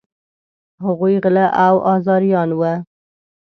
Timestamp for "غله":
1.23-1.45